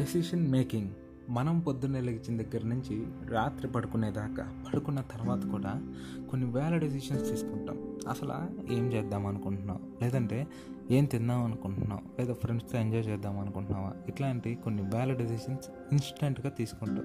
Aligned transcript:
Decision 0.00 0.50
making 0.50 0.90
మనం 1.28 1.60
పొద్దున్నే 1.60 2.00
లేచిన 2.00 2.42
దగ్గర 2.42 2.66
నుంచి 2.66 3.06
రాత్రి 3.28 3.68
పడుకునేదాకా 3.68 4.62
పడుకున్న 4.66 5.00
తర్వాత 5.00 5.46
కూడా 5.46 5.94
కొన్ని 6.30 6.50
వేల 6.50 6.76
డెసిషన్స్ 6.76 7.30
తీసుకుంటాం. 7.30 7.98
అసలు 8.08 8.32
ఏం 8.72 8.92
చేద్దాం 8.92 9.26
అనుకుంటున్నావు? 9.26 10.04
లేదంటే 10.04 10.46
ఏం 10.90 11.04
తిందాం 11.04 11.44
అనుకుంటున్నావు? 11.44 12.00
లేదా 12.20 12.34
ఫ్రెండ్స్తో 12.34 12.78
ఎంజాయ్ 12.78 13.06
చేద్దాం 13.06 13.38
అనుకుంటున్నావా? 13.38 13.92
ఇట్లాంటి 14.08 14.54
కొన్ని 14.54 14.82
వేల 14.82 15.12
డెసిషన్స్ 15.12 15.68
ఇన్స్టెంట్గా 15.92 16.48
తీసుకుంటాం. 16.48 17.04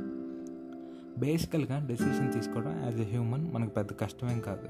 బేసికల్గా 1.18 1.88
డెసిషన్ 1.88 2.34
తీసుకోవడం 2.34 2.84
యాజ్ 2.84 3.02
ఎ 3.02 3.04
హ్యూమన్ 3.04 3.54
మనకు 3.54 3.70
పెద్ద 3.70 3.90
కష్టమేం 3.94 4.40
కాదు. 4.40 4.70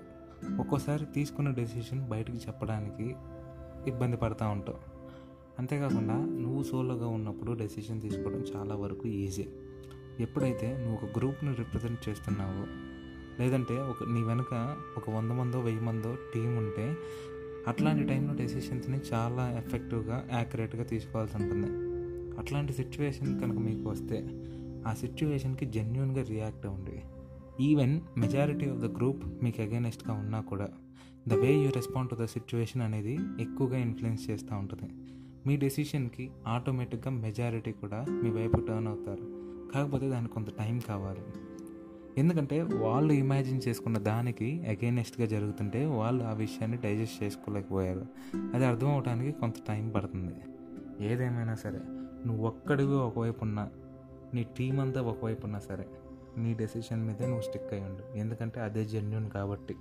ఒక్కోసారి 0.61 1.05
తీసుకున్న 1.05 1.51
డెసిషన్ 1.51 2.09
బయటకు 2.09 2.37
చెప్పడానికి 2.37 3.15
ఇబ్బంది 3.87 4.17
పడుతూ 4.17 4.45
ఉంటాం. 4.45 4.75
అంతేకాకుండా 5.59 6.13
నువ్వు 6.13 6.63
సోలోగా 6.63 7.07
ఉన్నప్పుడు 7.07 7.51
డెసిషన్ 7.51 8.01
తీసుకోవడం 8.01 8.43
చాలా 8.55 8.75
వరకు 8.75 9.07
ఈజీ 9.07 9.45
ఎప్పుడైతే 10.19 10.77
నువ్వు 10.77 10.93
ఒక 10.93 11.17
గ్రూప్ని 11.17 11.55
రిప్రజెంట్ 11.55 12.09
చేస్తున్నావో 12.09 12.65
లేదంటే 13.39 13.77
ఒక 13.77 14.09
నీ 14.11 14.23
వెనుక 14.23 14.77
ఒక 14.97 15.09
వంద 15.09 15.31
మందో 15.31 15.59
వెయ్యి 15.59 15.81
మందో 15.81 16.17
టీం 16.33 16.57
ఉంటే 16.57 16.97
అట్లాంటి 17.67 18.03
టైంలో 18.03 18.33
డెసిషన్స్ని 18.33 18.97
చాలా 19.13 19.63
ఎఫెక్టివ్గా 19.65 20.29
యాక్యురేట్గా 20.33 20.83
తీసుకోవాల్సి 20.83 21.35
ఉంటుంది. 21.37 21.69
అట్లాంటి 22.39 22.73
సిచ్యువేషన్ 22.73 23.41
కనుక 23.41 23.57
మీకు 23.57 23.89
వస్తే 23.89 24.17
ఆ 24.87 24.93
సిచ్యువేషన్కి 24.93 25.65
జెన్యున్గా 25.65 26.23
రియాక్ట్ 26.23 26.65
అవ్వండి. 26.65 27.01
Even 27.63 28.01
majority 28.17 28.69
of 28.69 28.79
the 28.79 28.95
group 28.97 29.43
మీకు 29.43 29.61
అగైనెస్ట్గా 29.61 30.13
ఉన్నా 30.13 30.41
కూడా 30.41 30.69
the 31.27 31.33
way 31.33 31.53
you 31.53 31.69
respond 31.69 32.09
to 32.09 32.15
the 32.15 32.25
situation 32.25 32.81
అనేది 32.81 33.19
ఎక్కువగా 33.39 33.77
ఇన్ఫ్లుయెన్స్ 33.77 34.29
చేస్తూ 34.29 34.55
ఉంటుంది. 34.55 34.89
మీ 35.47 35.57
డెసిషన్కి 35.57 36.31
ఆటోమేటిక్గా 36.47 37.11
మెజారిటీ 37.11 37.71
కూడా 37.71 38.05
మీ 38.09 38.29
వైపు 38.29 38.57
టర్న్ 38.57 38.87
అవుతారు. 38.87 39.45
కాకపోతే 39.71 40.09
దానికి 40.09 40.33
కొంత 40.33 40.49
టైం 40.49 40.79
కావాలి. 40.79 41.21
ఎందుకంటే 42.17 42.61
వాళ్ళు 42.61 43.13
ఇమాజిన్ 43.13 43.61
చేసుకున్న 43.67 43.97
దానికి 43.97 44.67
అగైనెస్ట్గా 44.67 45.27
జరుగుతుంటే 45.27 45.85
వాళ్ళు 45.85 46.23
ఆ 46.23 46.33
విషయాన్ని 46.33 46.77
డైజెస్ట్ 46.77 47.23
చేసుకోలేకపోయారు. 47.23 48.05
అది 48.53 48.65
అర్థం 48.65 48.89
అవడానికి 48.89 49.31
కొంత 49.31 49.53
టైం 49.67 49.89
పడుతుంది. 49.89 50.35
ఏదేమైనా 51.07 51.55
సరే 51.55 51.79
నువ్వు 52.27 52.47
ఒక్కడివి 52.47 52.93
ఒకవైపు 52.93 53.43
ఉన్నా 53.43 53.69
నీ 54.33 54.43
టీం 54.43 54.79
అంతా 54.79 55.01
ఒకవైపు 55.01 55.45
ఉన్నా 55.45 55.59
సరే 55.59 55.87
నీ 56.37 56.53
డెసిషన్ 56.53 57.07
మీదే 57.07 57.25
నువ్వు 57.25 57.41
స్టిక్ 57.41 57.73
అయ్యి 57.73 57.85
ఉండు 57.85 58.17
ఎందుకంటే 58.17 58.59
అదే 58.59 58.85
జెన్యున్ 58.85 59.29
కాబట్టి. 59.29 59.75